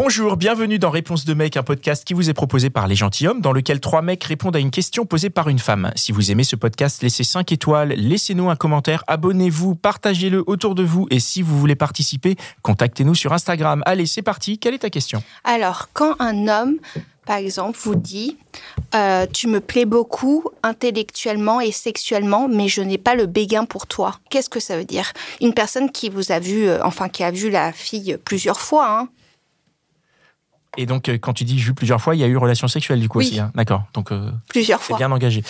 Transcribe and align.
Bonjour, 0.00 0.36
bienvenue 0.36 0.78
dans 0.78 0.90
Réponse 0.90 1.24
de 1.24 1.34
mec, 1.34 1.56
un 1.56 1.64
podcast 1.64 2.04
qui 2.04 2.14
vous 2.14 2.30
est 2.30 2.32
proposé 2.32 2.70
par 2.70 2.86
Les 2.86 2.94
Gentilshommes, 2.94 3.40
dans 3.40 3.50
lequel 3.50 3.80
trois 3.80 4.00
mecs 4.00 4.22
répondent 4.22 4.54
à 4.54 4.60
une 4.60 4.70
question 4.70 5.04
posée 5.04 5.28
par 5.28 5.48
une 5.48 5.58
femme. 5.58 5.90
Si 5.96 6.12
vous 6.12 6.30
aimez 6.30 6.44
ce 6.44 6.54
podcast, 6.54 7.02
laissez 7.02 7.24
5 7.24 7.50
étoiles, 7.50 7.88
laissez-nous 7.88 8.48
un 8.48 8.54
commentaire, 8.54 9.02
abonnez-vous, 9.08 9.74
partagez-le 9.74 10.44
autour 10.46 10.76
de 10.76 10.84
vous 10.84 11.08
et 11.10 11.18
si 11.18 11.42
vous 11.42 11.58
voulez 11.58 11.74
participer, 11.74 12.36
contactez-nous 12.62 13.16
sur 13.16 13.32
Instagram. 13.32 13.82
Allez, 13.86 14.06
c'est 14.06 14.22
parti, 14.22 14.60
quelle 14.60 14.74
est 14.74 14.78
ta 14.78 14.90
question? 14.90 15.20
Alors, 15.42 15.88
quand 15.94 16.14
un 16.20 16.46
homme, 16.46 16.76
par 17.26 17.38
exemple, 17.38 17.76
vous 17.82 17.96
dit 17.96 18.36
euh, 18.94 19.26
Tu 19.32 19.48
me 19.48 19.60
plais 19.60 19.84
beaucoup 19.84 20.44
intellectuellement 20.62 21.60
et 21.60 21.72
sexuellement, 21.72 22.46
mais 22.46 22.68
je 22.68 22.82
n'ai 22.82 22.98
pas 22.98 23.16
le 23.16 23.26
béguin 23.26 23.64
pour 23.64 23.88
toi. 23.88 24.14
Qu'est-ce 24.30 24.48
que 24.48 24.60
ça 24.60 24.76
veut 24.76 24.84
dire? 24.84 25.12
Une 25.40 25.54
personne 25.54 25.90
qui 25.90 26.08
vous 26.08 26.30
a 26.30 26.38
vu, 26.38 26.68
euh, 26.68 26.78
enfin, 26.84 27.08
qui 27.08 27.24
a 27.24 27.32
vu 27.32 27.50
la 27.50 27.72
fille 27.72 28.16
plusieurs 28.24 28.60
fois, 28.60 28.88
hein, 28.88 29.08
Et 30.76 30.86
donc, 30.86 31.08
euh, 31.08 31.18
quand 31.18 31.32
tu 31.32 31.44
dis 31.44 31.56
vu 31.56 31.74
plusieurs 31.74 32.00
fois, 32.00 32.14
il 32.14 32.20
y 32.20 32.24
a 32.24 32.26
eu 32.26 32.36
relation 32.36 32.68
sexuelle 32.68 33.00
du 33.00 33.08
coup 33.08 33.18
Oui. 33.18 33.26
aussi. 33.26 33.40
hein 33.40 33.50
D'accord, 33.54 33.84
donc 33.94 34.12
euh, 34.12 34.30
plusieurs 34.48 34.78
c'est 34.80 34.86
fois. 34.88 34.96
bien 34.98 35.10
engagé. 35.10 35.42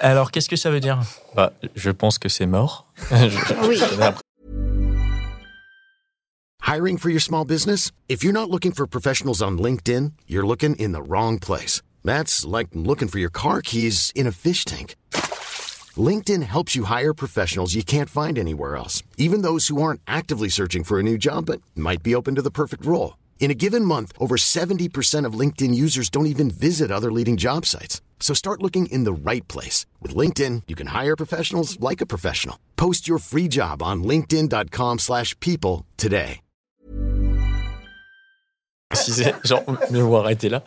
Alors, 0.00 0.30
qu'est-ce 0.30 0.48
que 0.48 0.56
ça 0.56 0.70
veut 0.70 0.80
dire? 0.80 0.98
Bah, 1.34 1.52
je 1.74 1.90
pense 1.90 2.18
que 2.18 2.28
c'est 2.28 2.46
mort. 2.46 2.86
Je- 3.10 3.68
Oui. 3.68 3.80
Hiring 6.62 6.98
for 6.98 7.10
your 7.10 7.20
small 7.20 7.44
business? 7.44 7.92
If 8.08 8.24
you're 8.24 8.32
not 8.32 8.50
looking 8.50 8.72
for 8.72 8.86
professionals 8.86 9.40
on 9.40 9.56
LinkedIn, 9.58 10.12
you're 10.26 10.46
looking 10.46 10.74
in 10.76 10.92
the 10.92 11.02
wrong 11.02 11.38
place. 11.38 11.80
That's 12.04 12.44
like 12.44 12.68
looking 12.74 13.08
for 13.08 13.18
your 13.20 13.30
car 13.30 13.62
keys 13.62 14.10
in 14.14 14.26
a 14.26 14.32
fish 14.32 14.64
tank. 14.64 14.96
LinkedIn 15.96 16.42
helps 16.42 16.74
you 16.74 16.84
hire 16.84 17.14
professionals 17.14 17.74
you 17.74 17.82
can't 17.84 18.10
find 18.10 18.36
anywhere 18.38 18.76
else, 18.76 19.02
even 19.16 19.42
those 19.42 19.68
who 19.68 19.80
aren't 19.80 20.00
actively 20.06 20.48
searching 20.50 20.82
for 20.84 20.98
a 20.98 21.02
new 21.02 21.16
job 21.16 21.46
but 21.46 21.60
might 21.74 22.02
be 22.02 22.14
open 22.14 22.34
to 22.34 22.42
the 22.42 22.50
perfect 22.50 22.84
role. 22.84 23.16
In 23.38 23.50
a 23.52 23.54
given 23.54 23.84
month, 23.84 24.12
over 24.18 24.36
70% 24.36 25.24
of 25.24 25.38
LinkedIn 25.38 25.72
users 25.72 26.10
don't 26.10 26.26
even 26.26 26.50
visit 26.50 26.90
other 26.90 27.12
leading 27.12 27.36
job 27.36 27.64
sites. 27.64 28.00
So 28.18 28.34
start 28.34 28.62
looking 28.62 28.86
in 28.86 29.04
the 29.04 29.12
right 29.12 29.46
place. 29.46 29.86
With 30.02 30.16
LinkedIn, 30.16 30.62
you 30.66 30.74
can 30.74 30.88
hire 30.88 31.14
professionals 31.16 31.78
like 31.78 32.00
a 32.00 32.06
professional. 32.06 32.58
Post 32.76 33.06
your 33.06 33.18
free 33.18 33.46
job 33.46 33.82
on 33.82 34.02
linkedin.com/people 34.02 34.98
slash 34.98 35.38
people 35.38 35.84
today. 35.96 36.40
genre, 39.44 39.64
mieux 39.90 40.02
vaut 40.02 40.16
arrêter 40.16 40.48
là. 40.48 40.62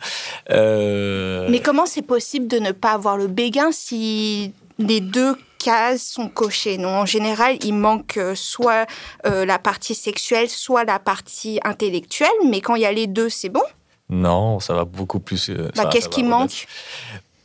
Euh, 0.50 1.48
Mais 1.50 1.60
comment 1.60 1.86
c'est 1.86 2.02
possible 2.02 2.46
de 2.46 2.58
ne 2.58 2.72
pas 2.72 2.92
avoir 2.92 3.16
le 3.16 3.26
béguin 3.26 3.72
si 3.72 4.52
les 4.78 5.00
deux 5.00 5.36
cases 5.62 6.02
sont 6.02 6.28
cochées 6.28 6.78
Non, 6.78 6.88
en 7.00 7.06
général, 7.06 7.56
il 7.62 7.74
manque 7.74 8.16
euh, 8.16 8.34
soit 8.34 8.86
euh, 9.26 9.44
la 9.44 9.58
partie 9.58 9.94
sexuelle, 9.94 10.48
soit 10.48 10.84
la 10.84 10.98
partie 10.98 11.60
intellectuelle. 11.64 12.28
Mais 12.48 12.60
quand 12.60 12.74
il 12.76 12.82
y 12.82 12.86
a 12.86 12.92
les 12.92 13.06
deux, 13.06 13.28
c'est 13.28 13.48
bon? 13.50 13.62
Non, 14.08 14.58
ça 14.60 14.74
va 14.74 14.84
beaucoup 14.84 15.20
plus. 15.20 15.50
euh, 15.50 15.70
Bah, 15.76 15.86
Qu'est-ce 15.92 16.08
qui 16.08 16.22
manque? 16.24 16.66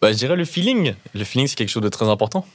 Bah, 0.01 0.11
Je 0.11 0.17
dirais 0.17 0.35
le 0.35 0.45
feeling. 0.45 0.93
Le 1.13 1.23
feeling, 1.23 1.47
c'est 1.47 1.55
quelque 1.55 1.69
chose 1.69 1.83
de 1.83 1.89
très 1.89 2.07
important. 2.09 2.45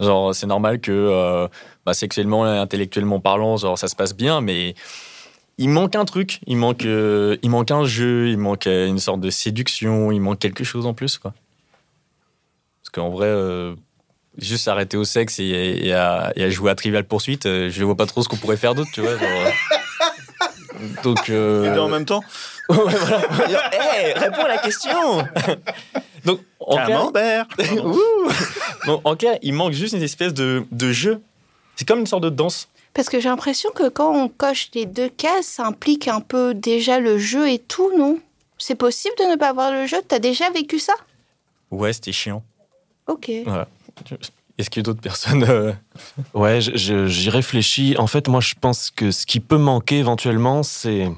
Genre, 0.00 0.34
c'est 0.34 0.46
normal 0.46 0.80
que 0.80 0.90
euh, 0.92 1.48
bah, 1.86 1.94
sexuellement 1.94 2.46
et 2.52 2.58
intellectuellement 2.58 3.20
parlant, 3.20 3.56
genre, 3.56 3.78
ça 3.78 3.86
se 3.88 3.94
passe 3.96 4.14
bien, 4.14 4.40
mais 4.40 4.74
il 5.56 5.68
manque 5.68 5.94
un 5.94 6.04
truc. 6.04 6.40
Il 6.48 6.56
manque, 6.56 6.84
euh, 6.84 7.36
il 7.42 7.50
manque 7.50 7.70
un 7.70 7.84
jeu, 7.84 8.28
il 8.28 8.38
manque 8.38 8.66
une 8.66 8.98
sorte 8.98 9.20
de 9.20 9.30
séduction, 9.30 10.10
il 10.10 10.20
manque 10.20 10.40
quelque 10.40 10.64
chose 10.64 10.84
en 10.84 10.94
plus. 10.94 11.16
Quoi. 11.18 11.32
Parce 12.82 12.90
qu'en 12.92 13.08
vrai, 13.10 13.28
euh, 13.28 13.74
juste 14.38 14.64
s'arrêter 14.64 14.96
au 14.96 15.04
sexe 15.04 15.38
et, 15.38 15.42
et 15.86 15.92
à, 15.92 16.32
et 16.36 16.44
à 16.44 16.50
jouer 16.50 16.70
à 16.70 16.74
Trivial 16.74 17.04
Poursuite, 17.04 17.46
euh, 17.46 17.70
je 17.70 17.84
vois 17.84 17.96
pas 17.96 18.06
trop 18.06 18.22
ce 18.22 18.28
qu'on 18.28 18.36
pourrait 18.36 18.56
faire 18.56 18.74
d'autre, 18.74 18.90
tu 18.92 19.00
vois. 19.00 19.16
genre, 19.18 19.28
euh. 19.46 19.50
Donc. 21.02 21.30
euh, 21.30 21.74
Et 21.74 21.78
en 21.78 21.88
même 21.88 22.04
temps, 22.04 22.22
Ouais, 22.68 22.76
voilà. 22.78 23.70
Hey, 23.74 24.12
réponds 24.14 24.44
à 24.44 24.48
la 24.48 24.58
question. 24.58 25.26
Donc, 26.24 26.40
en 26.60 26.76
clair, 26.76 26.86
Camembert 26.98 27.46
Ouh. 27.84 28.28
Donc, 28.86 29.02
en 29.04 29.14
clair, 29.16 29.36
il 29.42 29.52
manque 29.52 29.72
juste 29.74 29.92
une 29.94 30.02
espèce 30.02 30.32
de, 30.32 30.64
de 30.72 30.90
jeu. 30.92 31.20
C'est 31.76 31.86
comme 31.86 32.00
une 32.00 32.06
sorte 32.06 32.22
de 32.24 32.30
danse. 32.30 32.68
Parce 32.94 33.10
que 33.10 33.20
j'ai 33.20 33.28
l'impression 33.28 33.68
que 33.74 33.88
quand 33.90 34.14
on 34.14 34.28
coche 34.28 34.70
les 34.74 34.86
deux 34.86 35.10
cases, 35.10 35.44
ça 35.46 35.66
implique 35.66 36.08
un 36.08 36.20
peu 36.20 36.54
déjà 36.54 37.00
le 37.00 37.18
jeu 37.18 37.50
et 37.50 37.58
tout, 37.58 37.90
non? 37.98 38.18
C'est 38.56 38.76
possible 38.76 39.14
de 39.18 39.24
ne 39.24 39.36
pas 39.36 39.48
avoir 39.50 39.70
le 39.72 39.86
jeu? 39.86 39.98
T'as 40.08 40.18
déjà 40.20 40.48
vécu 40.48 40.78
ça? 40.78 40.94
Ouais, 41.70 41.92
c'était 41.92 42.12
chiant. 42.12 42.42
Ok. 43.08 43.30
Voilà. 43.44 43.68
Est-ce 44.56 44.70
qu'il 44.70 44.80
y 44.80 44.82
a 44.82 44.84
d'autres 44.84 45.00
personnes 45.00 45.44
euh, 45.48 45.72
Ouais, 46.34 46.60
j'y 46.60 47.30
réfléchis. 47.30 47.96
En 47.98 48.06
fait, 48.06 48.28
moi, 48.28 48.40
je 48.40 48.54
pense 48.60 48.90
que 48.90 49.10
ce 49.10 49.26
qui 49.26 49.40
peut 49.40 49.58
manquer 49.58 49.98
éventuellement, 49.98 50.62
c'est 50.62 51.10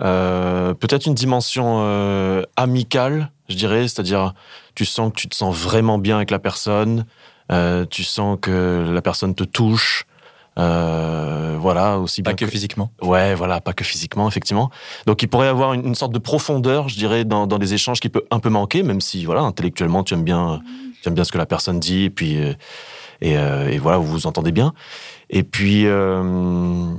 euh, 0.00 0.72
peut-être 0.74 1.06
une 1.06 1.14
dimension 1.14 1.80
euh, 1.80 2.42
amicale, 2.56 3.30
je 3.48 3.56
dirais. 3.56 3.82
C'est-à-dire, 3.82 4.34
tu 4.74 4.86
sens 4.86 5.12
que 5.12 5.16
tu 5.16 5.28
te 5.28 5.34
sens 5.34 5.54
vraiment 5.54 5.98
bien 5.98 6.16
avec 6.16 6.30
la 6.30 6.38
personne, 6.38 7.04
tu 7.90 8.04
sens 8.04 8.38
que 8.40 8.90
la 8.90 9.02
personne 9.02 9.34
te 9.34 9.44
touche. 9.44 10.06
voilà, 10.56 11.98
aussi 11.98 12.22
Pas 12.22 12.32
bien 12.32 12.46
que 12.46 12.50
physiquement. 12.50 12.92
Ouais, 13.02 13.34
voilà, 13.34 13.60
pas 13.60 13.74
que 13.74 13.84
physiquement, 13.84 14.26
effectivement. 14.26 14.70
Donc, 15.06 15.22
il 15.22 15.28
pourrait 15.28 15.48
y 15.48 15.50
avoir 15.50 15.74
une, 15.74 15.86
une 15.88 15.94
sorte 15.94 16.12
de 16.12 16.18
profondeur, 16.18 16.88
je 16.88 16.96
dirais, 16.96 17.26
dans, 17.26 17.46
dans 17.46 17.58
des 17.58 17.74
échanges 17.74 18.00
qui 18.00 18.08
peut 18.08 18.24
un 18.30 18.38
peu 18.38 18.48
manquer, 18.48 18.82
même 18.82 19.02
si, 19.02 19.26
voilà, 19.26 19.42
intellectuellement, 19.42 20.02
tu 20.02 20.14
aimes 20.14 20.24
bien, 20.24 20.62
aimes 21.08 21.14
bien 21.14 21.24
ce 21.24 21.32
que 21.32 21.38
la 21.38 21.46
personne 21.46 21.80
dit, 21.80 22.04
et 22.04 22.10
puis, 22.10 22.38
euh, 22.38 22.54
et, 23.20 23.36
euh, 23.36 23.68
et 23.68 23.78
voilà, 23.78 23.98
vous 23.98 24.06
vous 24.06 24.26
entendez 24.26 24.52
bien. 24.52 24.74
Et 25.30 25.42
puis, 25.42 25.86
euh, 25.86 26.94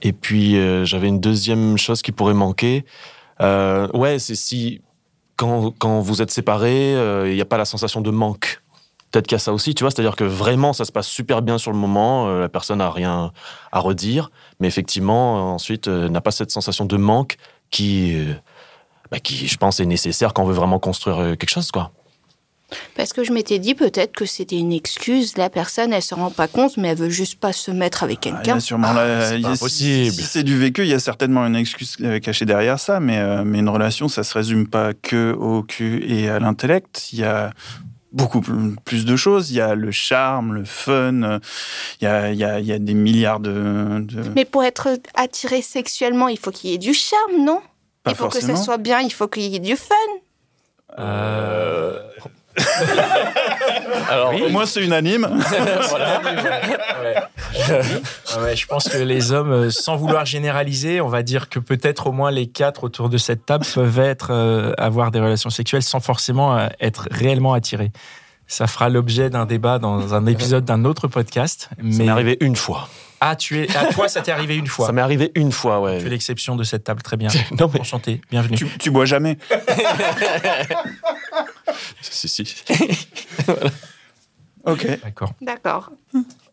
et 0.00 0.12
puis, 0.12 0.56
j'avais 0.86 1.08
une 1.08 1.20
deuxième 1.20 1.76
chose 1.76 2.02
qui 2.02 2.12
pourrait 2.12 2.34
manquer. 2.34 2.84
Ouais, 3.40 4.18
c'est 4.18 4.36
si 4.36 4.80
quand, 5.36 5.72
quand 5.78 6.00
vous 6.00 6.22
êtes 6.22 6.30
séparés, 6.30 6.92
il 7.28 7.34
n'y 7.34 7.40
a 7.40 7.44
pas 7.44 7.58
la 7.58 7.64
sensation 7.64 8.00
de 8.00 8.10
manque. 8.10 8.62
Peut-être 9.10 9.26
qu'il 9.26 9.34
y 9.34 9.36
a 9.36 9.40
ça 9.40 9.52
aussi, 9.52 9.74
tu 9.74 9.84
vois, 9.84 9.90
c'est-à-dire 9.90 10.16
que 10.16 10.24
vraiment 10.24 10.72
ça 10.72 10.86
se 10.86 10.92
passe 10.92 11.08
super 11.08 11.42
bien 11.42 11.58
sur 11.58 11.72
le 11.72 11.76
moment, 11.76 12.32
la 12.38 12.48
personne 12.48 12.78
n'a 12.78 12.90
rien 12.90 13.32
à 13.70 13.80
redire, 13.80 14.30
mais 14.60 14.68
effectivement, 14.68 15.52
ensuite, 15.52 15.88
n'a 15.88 16.20
pas 16.22 16.30
cette 16.30 16.50
sensation 16.50 16.86
de 16.86 16.96
manque 16.96 17.36
qui, 17.70 18.16
bah, 19.10 19.18
qui, 19.18 19.46
je 19.46 19.56
pense, 19.58 19.80
est 19.80 19.86
nécessaire 19.86 20.32
quand 20.32 20.44
on 20.44 20.46
veut 20.46 20.54
vraiment 20.54 20.78
construire 20.78 21.36
quelque 21.36 21.50
chose, 21.50 21.70
quoi. 21.70 21.90
Parce 22.96 23.12
que 23.12 23.24
je 23.24 23.32
m'étais 23.32 23.58
dit 23.58 23.74
peut-être 23.74 24.12
que 24.12 24.26
c'était 24.26 24.56
une 24.58 24.72
excuse. 24.72 25.36
La 25.36 25.50
personne, 25.50 25.92
elle 25.92 26.02
se 26.02 26.14
rend 26.14 26.30
pas 26.30 26.48
compte, 26.48 26.76
mais 26.76 26.88
elle 26.88 26.98
veut 26.98 27.08
juste 27.10 27.38
pas 27.40 27.52
se 27.52 27.70
mettre 27.70 28.02
avec 28.04 28.18
Ah, 28.22 28.30
quelqu'un. 28.30 28.56
a 28.56 28.60
sûrement 28.60 28.92
c'est 28.94 29.36
a- 29.36 29.40
pas 29.42 29.54
si- 29.54 29.60
possible. 29.60 30.10
Si, 30.12 30.22
c'est 30.22 30.42
du 30.42 30.58
vécu, 30.58 30.82
il 30.82 30.88
y 30.88 30.94
a 30.94 30.98
certainement 30.98 31.46
une 31.46 31.56
excuse 31.56 31.96
euh, 32.02 32.18
cachée 32.20 32.44
derrière 32.44 32.78
ça, 32.80 33.00
mais, 33.00 33.18
euh, 33.18 33.42
mais 33.44 33.58
une 33.60 33.68
relation, 33.68 34.08
ça 34.08 34.22
se 34.24 34.34
résume 34.34 34.66
pas 34.68 34.92
que 34.94 35.32
au 35.32 35.62
cul 35.62 36.04
et 36.06 36.28
à 36.28 36.38
l'intellect. 36.38 37.12
Il 37.12 37.20
y 37.20 37.24
a 37.24 37.50
beaucoup 38.12 38.40
pl- 38.42 38.76
plus 38.84 39.04
de 39.04 39.16
choses. 39.16 39.50
Il 39.50 39.56
y 39.56 39.60
a 39.60 39.74
le 39.74 39.90
charme, 39.90 40.52
le 40.54 40.64
fun. 40.64 41.22
euh, 41.22 41.38
Il 42.00 42.04
y 42.04 42.06
a, 42.06 42.30
il 42.30 42.38
y 42.38 42.44
a, 42.44 42.60
il 42.60 42.66
y 42.66 42.72
a 42.72 42.78
des 42.78 42.94
milliards 42.94 43.40
de. 43.40 44.00
de- 44.00 44.22
Mais 44.36 44.44
pour 44.44 44.64
être 44.64 44.88
attiré 45.14 45.62
sexuellement, 45.62 46.28
il 46.28 46.38
faut 46.38 46.50
qu'il 46.50 46.70
y 46.70 46.74
ait 46.74 46.78
du 46.78 46.92
charme, 46.94 47.44
non? 47.44 47.60
Pas 48.02 48.10
Il 48.10 48.16
faut 48.16 48.26
que 48.28 48.32
forcément. 48.34 48.56
ça 48.56 48.62
soit 48.64 48.78
bien, 48.78 49.00
il 49.00 49.12
faut 49.12 49.28
qu'il 49.28 49.44
y 49.44 49.56
ait 49.56 49.60
du 49.60 49.76
fun. 49.76 49.94
Euh, 50.98 51.98
Alors, 54.10 54.34
Au 54.34 54.48
moins, 54.48 54.66
c'est 54.66 54.82
unanime. 54.82 55.28
voilà. 55.88 56.20
Ah 58.34 58.42
ouais, 58.42 58.56
je 58.56 58.66
pense 58.66 58.88
que 58.88 58.98
les 58.98 59.32
hommes, 59.32 59.52
euh, 59.52 59.70
sans 59.70 59.96
vouloir 59.96 60.24
généraliser, 60.26 61.00
on 61.00 61.08
va 61.08 61.22
dire 61.22 61.48
que 61.48 61.58
peut-être 61.58 62.08
au 62.08 62.12
moins 62.12 62.30
les 62.30 62.46
quatre 62.46 62.84
autour 62.84 63.08
de 63.08 63.18
cette 63.18 63.46
table 63.46 63.64
peuvent 63.74 63.98
être, 63.98 64.28
euh, 64.32 64.72
avoir 64.78 65.10
des 65.10 65.20
relations 65.20 65.50
sexuelles 65.50 65.82
sans 65.82 66.00
forcément 66.00 66.56
euh, 66.58 66.68
être 66.80 67.08
réellement 67.10 67.52
attirés. 67.54 67.90
Ça 68.46 68.66
fera 68.66 68.88
l'objet 68.88 69.30
d'un 69.30 69.46
débat 69.46 69.78
dans 69.78 70.14
un 70.14 70.26
épisode 70.26 70.64
d'un 70.64 70.84
autre 70.84 71.08
podcast. 71.08 71.68
Ça 71.70 71.76
Mais 71.82 72.04
m'est 72.04 72.08
arrivé 72.10 72.36
une 72.40 72.56
fois. 72.56 72.88
ah, 73.20 73.34
tu 73.34 73.62
es, 73.62 73.76
à 73.76 73.86
toi, 73.86 74.08
ça 74.08 74.20
t'est 74.20 74.32
arrivé 74.32 74.56
une 74.56 74.66
fois. 74.66 74.86
Ça 74.86 74.92
m'est 74.92 75.00
arrivé 75.00 75.32
une 75.36 75.52
fois, 75.52 75.80
ouais. 75.80 76.00
Tu 76.00 76.06
es 76.06 76.10
l'exception 76.10 76.54
de 76.54 76.64
cette 76.64 76.84
table, 76.84 77.00
très 77.02 77.16
bien. 77.16 77.30
Non, 77.58 77.70
mais 77.72 77.80
Enchanté, 77.80 78.20
bienvenue. 78.30 78.56
tu, 78.56 78.66
tu 78.78 78.90
bois 78.90 79.06
jamais. 79.06 79.38
si, 82.02 82.28
si. 82.28 82.44
Ok. 84.64 84.86
D'accord. 85.02 85.32
D'accord. 85.40 85.90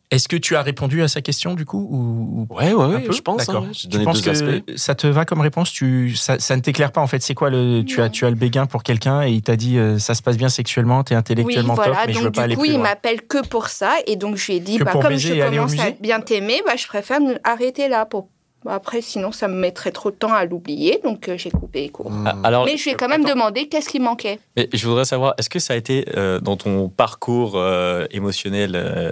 Est-ce 0.09 0.27
que 0.27 0.35
tu 0.35 0.55
as 0.55 0.63
répondu 0.63 1.03
à 1.03 1.07
sa 1.07 1.21
question 1.21 1.53
du 1.53 1.65
coup 1.65 1.87
ou, 1.91 2.47
ou- 2.49 2.55
Ouais, 2.55 2.73
ouais, 2.73 2.85
ouais, 2.95 3.05
je 3.11 3.21
pense. 3.21 3.45
D'accord. 3.45 3.63
hein, 3.65 3.71
Tu 3.71 3.87
penses 4.03 4.23
deux 4.23 4.25
que 4.25 4.29
aspects. 4.31 4.71
ça 4.77 4.95
te 4.95 5.05
va 5.05 5.25
comme 5.25 5.41
réponse? 5.41 5.71
Tu, 5.71 6.15
ça, 6.15 6.39
ça 6.39 6.55
ne 6.55 6.61
t'éclaire 6.61 6.91
pas 6.91 7.01
en 7.01 7.05
fait. 7.05 7.21
C'est 7.21 7.35
quoi 7.35 7.51
le 7.51 7.83
tu 7.83 8.01
as 8.01 8.09
tu 8.09 8.25
as 8.25 8.31
le 8.31 8.35
béguin 8.35 8.65
pour 8.65 8.81
quelqu'un 8.81 9.21
et 9.21 9.29
il 9.31 9.43
t'a 9.43 9.55
dit 9.55 9.77
euh, 9.77 9.99
ça 9.99 10.15
se 10.15 10.23
passe 10.23 10.37
bien 10.37 10.49
sexuellement, 10.49 11.03
t'es 11.03 11.13
Oui, 11.13 11.19
intellectuellement 11.19 11.75
top, 11.75 11.85
voilà. 11.85 12.07
mais 12.07 12.13
je 12.13 12.17
veux 12.19 12.25
Donc, 12.25 12.33
pas 12.35 12.41
aller 12.41 12.53
du 12.55 12.57
coup, 12.57 12.63
plus 12.63 12.71
il 12.71 12.77
loin. 12.77 12.83
m'appelle 12.89 13.21
que 13.21 13.45
pour 13.47 13.67
ça. 13.67 13.93
Et 14.07 14.15
donc, 14.15 14.37
je 14.37 14.47
lui 14.47 14.53
ai 14.55 14.59
dit, 14.59 14.79
bah, 14.79 14.91
comme 14.93 15.15
je 15.15 15.33
commence 15.47 15.79
à 15.79 15.91
bien 15.91 16.19
t'aimer, 16.21 16.63
bah, 16.65 16.75
je 16.75 16.87
préfère 16.87 17.19
arrêter 17.43 17.87
là. 17.87 18.07
Pour... 18.07 18.29
bah, 18.63 18.73
Après, 18.73 19.01
sinon, 19.01 19.31
ça 19.31 19.47
me 19.47 19.55
mettrait 19.55 19.91
trop 19.91 20.11
de 20.11 20.15
temps 20.15 20.33
à 20.33 20.45
l'oublier. 20.45 20.99
Donc, 21.03 21.29
euh, 21.29 21.37
j'ai 21.37 21.49
coupé 21.51 21.81
les 21.81 21.89
cours. 21.89 22.11
Ah, 22.25 22.35
Alors, 22.43 22.65
Mais 22.65 22.77
je 22.77 22.83
lui 22.83 22.91
ai 22.91 22.95
quand 22.95 23.07
même 23.07 23.23
demandé 23.25 23.67
qu'est-ce 23.67 23.89
qui 23.89 23.99
manquait. 23.99 24.39
mais 24.55 24.67
je 24.73 24.87
voudrais 24.87 25.05
savoir, 25.05 25.33
est-ce 25.37 25.49
que 25.49 25.59
ça 25.59 25.73
a 25.73 25.77
été 25.77 26.05
euh, 26.17 26.39
dans 26.39 26.57
ton 26.57 26.89
parcours 26.89 27.53
euh, 27.55 28.05
émotionnel 28.11 28.73
euh, 28.75 29.11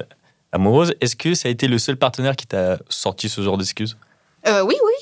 amoureuse, 0.52 0.94
est-ce 1.02 1.16
que 1.16 1.34
ça 1.34 1.48
a 1.50 1.52
été 1.52 1.68
le 1.68 1.78
seul 1.78 1.98
partenaire 1.98 2.36
qui 2.36 2.48
t'a 2.48 2.78
sorti 2.90 3.30
ce 3.30 3.42
genre 3.42 3.58
d'excuses? 3.58 3.98
Euh, 4.48 4.62
oui, 4.64 4.76
oui. 4.86 4.94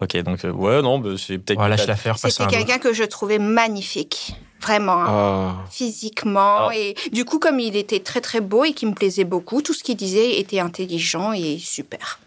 Ok, 0.00 0.16
donc 0.24 0.44
euh, 0.44 0.50
ouais, 0.50 0.82
non, 0.82 0.98
bah, 0.98 1.10
c'est 1.16 1.38
peut-être. 1.38 1.58
Voilà, 1.58 1.76
que 1.76 1.82
je 1.82 1.86
t'as- 1.86 1.92
la 1.92 1.96
faire 1.96 2.14
passer 2.18 2.30
C'était 2.30 2.56
quelqu'un 2.56 2.78
que 2.78 2.92
je 2.92 3.04
trouvais 3.04 3.38
magnifique. 3.38 4.34
Vraiment. 4.60 4.92
hein. 5.04 5.06
Ah. 5.08 5.64
physiquement. 5.70 6.56
Alors- 6.56 6.72
Et 6.72 6.94
du 7.12 7.24
coup, 7.24 7.38
comme 7.40 7.58
il 7.58 7.74
était 7.76 7.98
très 7.98 8.20
très 8.20 8.40
beau 8.40 8.64
et 8.64 8.72
qui 8.72 8.86
me 8.86 8.94
plaisait 8.94 9.24
beaucoup, 9.24 9.60
tout 9.60 9.72
ce 9.74 9.82
qu'il 9.82 9.96
disait 9.96 10.38
était 10.38 10.60
intelligent 10.60 11.32
et 11.32 11.58
super. 11.58 12.20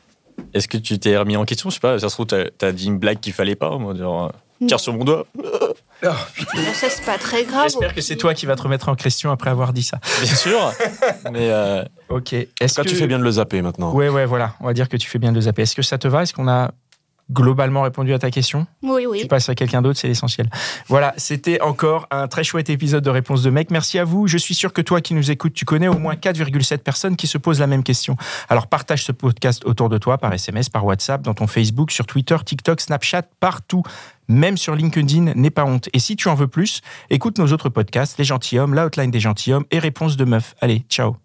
Est-ce 0.55 0.69
que 0.69 0.77
tu 0.77 0.97
t'es 0.97 1.17
remis 1.17 1.35
en 1.35 1.43
question? 1.43 1.69
Je 1.69 1.75
sais 1.75 1.81
pas, 1.81 1.99
ça 1.99 2.07
se 2.07 2.15
trouve, 2.15 2.27
t'as 2.27 2.45
as 2.67 2.71
dit 2.71 2.87
une 2.87 2.97
blague 2.97 3.19
qu'il 3.19 3.33
fallait 3.33 3.55
pas, 3.57 3.77
moi, 3.77 3.93
genre, 3.93 4.31
euh, 4.61 4.65
tire 4.67 4.79
sur 4.79 4.93
mon 4.93 5.03
doigt. 5.03 5.25
Bon, 5.35 6.13
ça, 6.73 6.89
c'est 6.89 7.03
pas 7.05 7.17
très 7.17 7.43
grave. 7.43 7.63
J'espère 7.63 7.93
que 7.93 7.99
c'est 7.99 8.15
toi 8.15 8.33
qui 8.33 8.45
vas 8.45 8.55
te 8.55 8.61
remettre 8.61 8.87
en 8.87 8.95
question 8.95 9.31
après 9.31 9.49
avoir 9.49 9.73
dit 9.73 9.83
ça. 9.83 9.99
Bien 10.21 10.33
sûr, 10.35 10.73
mais 11.31 11.51
euh, 11.51 11.83
Ok. 12.09 12.33
En 12.33 12.37
Est-ce 12.61 12.75
tout 12.75 12.81
cas, 12.81 12.83
que 12.83 12.89
tu 12.89 12.95
fais 12.95 13.07
bien 13.07 13.19
de 13.19 13.23
le 13.23 13.31
zapper 13.31 13.61
maintenant. 13.61 13.91
Ouais, 13.93 14.07
ouais, 14.07 14.25
voilà. 14.25 14.55
On 14.61 14.65
va 14.65 14.73
dire 14.73 14.87
que 14.87 14.95
tu 14.97 15.09
fais 15.09 15.19
bien 15.19 15.31
de 15.31 15.35
le 15.35 15.41
zapper. 15.41 15.63
Est-ce 15.63 15.75
que 15.75 15.81
ça 15.81 15.97
te 15.97 16.07
va? 16.07 16.23
Est-ce 16.23 16.33
qu'on 16.33 16.47
a 16.47 16.71
globalement 17.31 17.81
répondu 17.81 18.13
à 18.13 18.19
ta 18.19 18.29
question 18.31 18.67
Oui, 18.83 19.01
Tu 19.03 19.07
oui. 19.07 19.25
passes 19.25 19.49
à 19.49 19.55
quelqu'un 19.55 19.81
d'autre, 19.81 19.99
c'est 19.99 20.07
l'essentiel. 20.07 20.49
Voilà, 20.87 21.13
c'était 21.17 21.59
encore 21.61 22.07
un 22.11 22.27
très 22.27 22.43
chouette 22.43 22.69
épisode 22.69 23.03
de 23.03 23.09
Réponse 23.09 23.41
de 23.41 23.49
mec. 23.49 23.71
Merci 23.71 23.97
à 23.99 24.03
vous. 24.03 24.27
Je 24.27 24.37
suis 24.37 24.53
sûr 24.53 24.73
que 24.73 24.81
toi 24.81 25.01
qui 25.01 25.13
nous 25.13 25.31
écoutes, 25.31 25.53
tu 25.53 25.65
connais 25.65 25.87
au 25.87 25.97
moins 25.97 26.15
4,7 26.15 26.79
personnes 26.79 27.15
qui 27.15 27.27
se 27.27 27.37
posent 27.37 27.59
la 27.59 27.67
même 27.67 27.83
question. 27.83 28.15
Alors 28.49 28.67
partage 28.67 29.03
ce 29.03 29.11
podcast 29.11 29.65
autour 29.65 29.89
de 29.89 29.97
toi 29.97 30.17
par 30.17 30.31
SMS, 30.33 30.69
par 30.69 30.85
WhatsApp, 30.85 31.21
dans 31.21 31.33
ton 31.33 31.47
Facebook, 31.47 31.91
sur 31.91 32.05
Twitter, 32.05 32.37
TikTok, 32.45 32.79
Snapchat, 32.81 33.23
partout. 33.39 33.83
Même 34.27 34.57
sur 34.57 34.75
LinkedIn, 34.75 35.33
n'aie 35.35 35.49
pas 35.51 35.65
honte. 35.65 35.89
Et 35.93 35.99
si 35.99 36.15
tu 36.15 36.29
en 36.29 36.35
veux 36.35 36.47
plus, 36.47 36.81
écoute 37.09 37.37
nos 37.37 37.47
autres 37.51 37.69
podcasts, 37.69 38.17
Les 38.17 38.23
Gentilhommes, 38.23 38.73
La 38.73 38.85
Hotline 38.85 39.11
des 39.11 39.19
Gentilhommes 39.19 39.65
et 39.71 39.79
Réponse 39.79 40.17
de 40.17 40.25
Meuf. 40.25 40.55
Allez, 40.61 40.83
ciao. 40.89 41.24